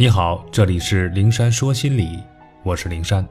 [0.00, 2.20] 你好，这里是灵山说心理，
[2.62, 3.28] 我是灵山，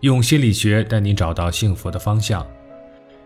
[0.00, 2.46] 用心理学带你找到幸福的方向。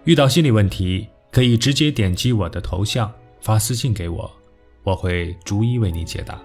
[0.05, 4.31] 遇到心理问题，可以直接点击我的头像发私信给我，
[4.85, 6.41] 我会逐一为你解答。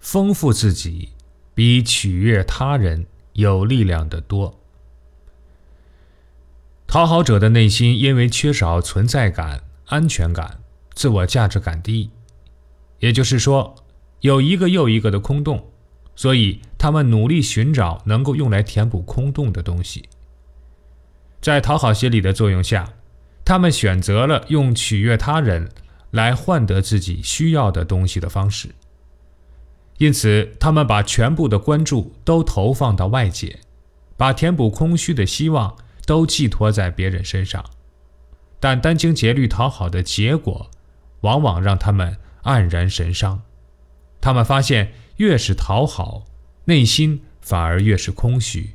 [0.00, 1.10] 丰富自己
[1.54, 4.58] 比取悦他人有力量的多。
[6.88, 9.62] 讨好者的内心因为缺少存在感。
[9.86, 10.60] 安全感、
[10.94, 12.10] 自我价值感低，
[12.98, 13.74] 也就是说，
[14.20, 15.70] 有一个又一个的空洞，
[16.14, 20.08] 所以他们努力寻找能够用来填补空洞的东西。
[21.40, 22.94] 在讨好心理的作用下，
[23.44, 25.70] 他们选择了用取悦他人
[26.10, 28.74] 来换得自己需要的东西的方式。
[29.98, 33.60] 因此，他们把全部的关注都投放到外界，
[34.16, 37.64] 把填补空虚的希望都寄托在别人身上。
[38.58, 40.70] 但殚精竭虑讨好的结果，
[41.20, 43.42] 往往让他们黯然神伤。
[44.20, 46.24] 他们发现，越是讨好，
[46.64, 48.70] 内心反而越是空虚，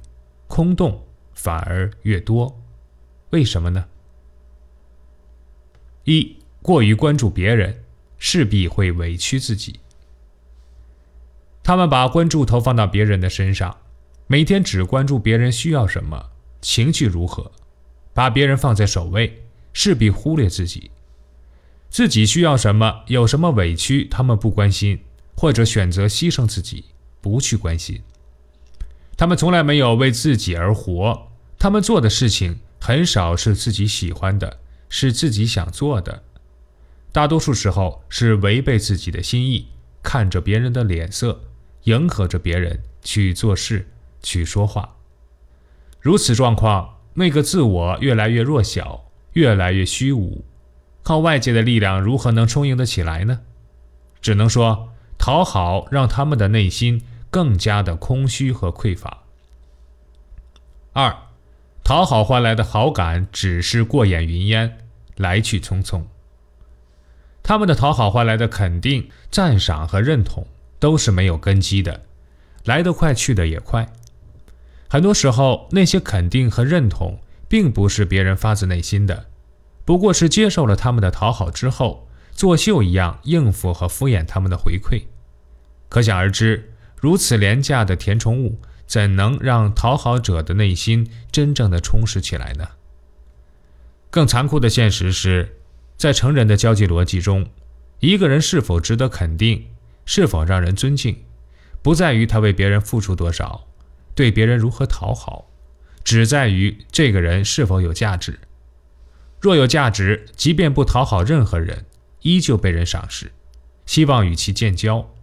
[0.47, 2.61] 空洞反而越多。
[3.31, 3.85] 为什么呢？
[6.03, 7.83] 一过于关注别人，
[8.17, 9.79] 势必会委屈自己。
[11.63, 13.77] 他们把关注投放到别人的身上，
[14.27, 17.51] 每天只关注别人需要什么，情绪如何，
[18.13, 19.43] 把别人放在首位。
[19.73, 20.91] 势必忽略自己，
[21.89, 24.99] 自己需要什么，有什么委屈，他们不关心，
[25.35, 26.85] 或者选择牺牲自己，
[27.21, 28.01] 不去关心。
[29.17, 31.27] 他们从来没有为自己而活，
[31.59, 36.23] 他们做的事情很少是自己喜欢的，是自己想做的，
[37.11, 39.67] 大多数时候是违背自己的心意，
[40.01, 41.43] 看着别人的脸色，
[41.83, 43.89] 迎合着别人去做事、
[44.23, 44.97] 去说话。
[45.99, 49.10] 如此状况，那个自我越来越弱小。
[49.33, 50.43] 越来越虚无，
[51.03, 53.41] 靠外界的力量如何能充盈得起来呢？
[54.21, 59.23] 只能说讨好让他们的内心更加的空虚和匮乏。
[60.93, 61.15] 二，
[61.83, 64.77] 讨好换来的好感只是过眼云烟，
[65.15, 66.03] 来去匆匆。
[67.41, 70.45] 他们的讨好换来的肯定、赞赏和认同
[70.79, 72.01] 都是没有根基的，
[72.65, 73.91] 来得快去得也快。
[74.89, 77.19] 很多时候，那些肯定和认同。
[77.51, 79.25] 并不是别人发自内心的，
[79.83, 85.03] 不过是接受了他们的讨好之后，作秀一样应付和敷衍他们的回馈。
[85.89, 88.57] 可想而知，如此廉价的填充物，
[88.87, 92.69] 怎能让讨好者的内心真正的充实起来呢？
[94.09, 95.57] 更残酷的现实是，
[95.97, 97.45] 在成人的交际逻辑中，
[97.99, 99.67] 一个人是否值得肯定，
[100.05, 101.25] 是否让人尊敬，
[101.81, 103.67] 不在于他为别人付出多少，
[104.15, 105.50] 对别人如何讨好。
[106.03, 108.39] 只在于这个人是否有价值。
[109.39, 111.85] 若有价值，即便不讨好任何人，
[112.21, 113.31] 依旧被人赏识，
[113.85, 115.13] 希望与其建交。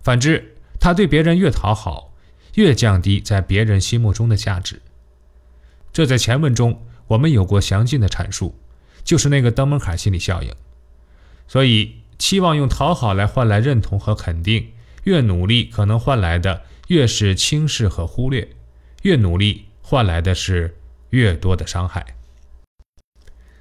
[0.00, 2.12] 反之，他对别人越讨好，
[2.54, 4.82] 越降低在别人心目中的价值。
[5.92, 8.58] 这在前文中我们有过详尽的阐述，
[9.04, 10.52] 就是那个登门槛心理效应。
[11.46, 14.72] 所以，期望用讨好来换来认同和肯定，
[15.04, 18.48] 越努力可能换来的越是轻视和忽略，
[19.02, 19.66] 越努力。
[19.92, 20.74] 换来的是
[21.10, 22.16] 越多的伤害，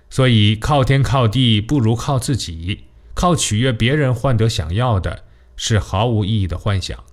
[0.10, 5.26] 所以靠天靠地不如靠自己，靠取悦别人换得想要的
[5.58, 7.04] 是毫无意义的幻想。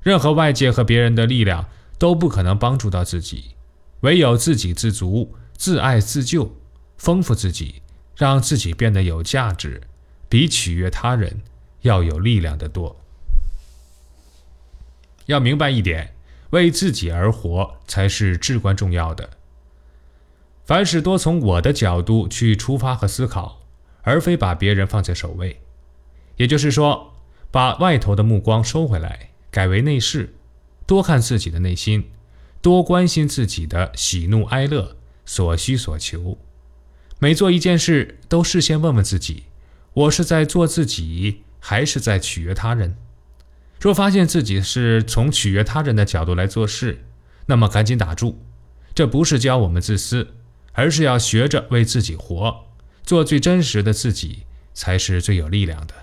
[0.00, 3.50] 任何外界和别人的力量都不可能帮助到自己，
[4.00, 6.56] 唯有自给自足、自爱自救，
[6.96, 7.82] 丰富自己，
[8.16, 9.82] 让自己变得有价值，
[10.30, 11.42] 比取悦他人
[11.82, 12.98] 要有力量的多。
[15.26, 16.14] 要明白一点。
[16.52, 19.28] 为自己而活才是至关重要的。
[20.64, 23.62] 凡事多从我的角度去出发和思考，
[24.02, 25.60] 而非把别人放在首位。
[26.36, 27.14] 也就是说，
[27.50, 30.34] 把外头的目光收回来，改为内视，
[30.86, 32.10] 多看自己的内心，
[32.60, 36.38] 多关心自己的喜怒哀乐、所需所求。
[37.18, 39.44] 每做一件事，都事先问问自己：
[39.94, 42.96] 我是在做自己，还是在取悦他人？
[43.82, 47.04] 若发现自己是从取悦他人的角度来做事，
[47.46, 48.40] 那么赶紧打住。
[48.94, 50.34] 这不是教我们自私，
[50.70, 52.66] 而是要学着为自己活，
[53.02, 55.94] 做最真实的自己，才是最有力量的。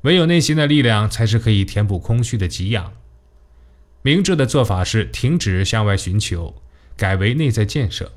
[0.00, 2.94] 唯有内心的力量，才是可以填补空虚的给养。
[4.00, 6.54] 明智的做法是停止向外寻求，
[6.96, 8.12] 改为内在建设。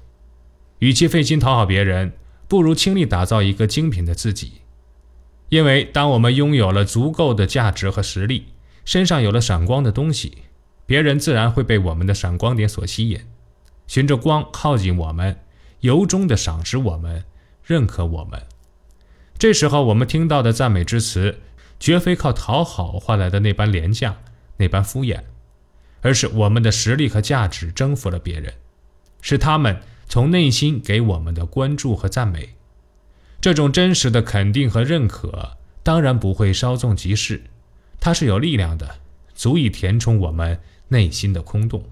[0.79, 2.13] 与其费心讨好别人，
[2.47, 4.61] 不如倾力打造一个精品的自己。
[5.51, 8.45] 因为当我们拥有了足够的价值和实力，
[8.85, 10.43] 身上有了闪光的东西，
[10.85, 13.19] 别人自然会被我们的闪光点所吸引，
[13.85, 15.41] 循着光靠近我们，
[15.81, 17.25] 由衷的赏识我们，
[17.65, 18.41] 认可我们。
[19.37, 21.39] 这时候我们听到的赞美之词，
[21.77, 24.19] 绝非靠讨好换来的那般廉价、
[24.55, 25.19] 那般敷衍，
[25.99, 28.53] 而是我们的实力和价值征服了别人，
[29.19, 32.55] 是他们从内心给我们的关注和赞美。
[33.41, 37.41] 这种真实的肯定和认可，当然不会稍纵即逝，
[37.99, 38.99] 它是有力量的，
[39.33, 40.59] 足以填充我们
[40.89, 41.83] 内心的空洞。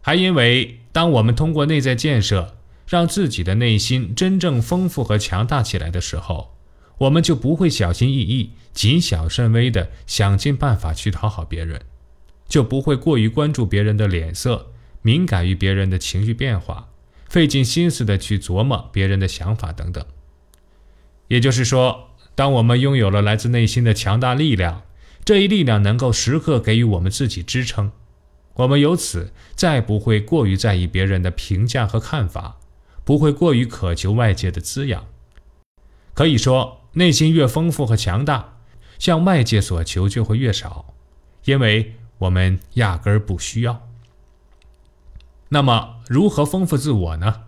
[0.00, 2.56] 还因为，当我们通过内在建设，
[2.88, 6.56] 让自己的内心真正丰富和强大起来的时候，
[6.98, 11.80] 我们就不会小心翼翼、谨小慎微地想尽办法去讨好别人，
[12.48, 14.72] 就不会过于关注别人的脸色，
[15.02, 16.88] 敏感于别人的情绪变化。
[17.32, 20.04] 费尽心思的去琢磨别人的想法等等。
[21.28, 24.82] 也就是说，当我们拥有了来自内心的强大力量，
[25.24, 27.90] 这一力量能够时刻给予我们自己支撑，
[28.56, 32.58] 我们由此再不会过于在意别人的评价和看法，
[33.02, 35.06] 不会过于渴求外界的滋养。
[36.12, 38.58] 可以说，内心越丰富和强大，
[38.98, 40.92] 向外界所求就会越少，
[41.46, 43.88] 因为我们压根儿不需要。
[45.48, 47.44] 那么，如何丰富自我呢？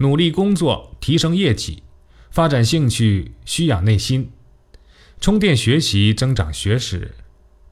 [0.00, 1.82] 努力工作，提升业绩，
[2.30, 4.30] 发展兴趣，需养内心，
[5.22, 7.14] 充电学习，增长学识，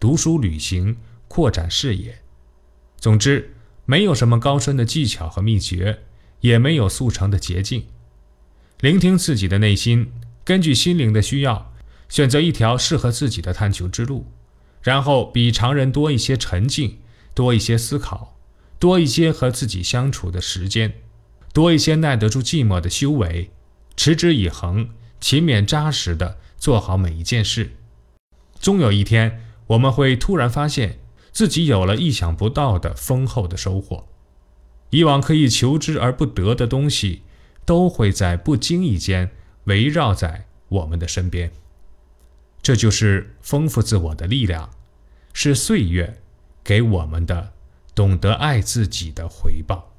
[0.00, 0.96] 读书旅行，
[1.28, 2.20] 扩展视野。
[2.98, 3.52] 总之，
[3.84, 6.04] 没有什么高深的技巧和秘诀，
[6.40, 7.84] 也没有速成的捷径。
[8.80, 10.10] 聆听自己的内心，
[10.42, 11.74] 根据心灵的需要，
[12.08, 14.24] 选择一条适合自己的探求之路，
[14.80, 17.00] 然后比常人多一些沉静，
[17.34, 18.32] 多一些思考。
[18.78, 20.94] 多一些和自己相处的时间，
[21.52, 23.50] 多一些耐得住寂寞的修为，
[23.96, 24.90] 持之以恒、
[25.20, 27.72] 勤勉扎实的做好每一件事。
[28.60, 30.98] 终有一天，我们会突然发现
[31.32, 34.06] 自己有了意想不到的丰厚的收获。
[34.90, 37.22] 以往可以求之而不得的东西，
[37.64, 39.30] 都会在不经意间
[39.64, 41.50] 围绕在我们的身边。
[42.62, 44.70] 这就是丰富自我的力量，
[45.32, 46.20] 是岁月
[46.62, 47.52] 给我们的。
[47.96, 49.95] 懂得爱自己的回报。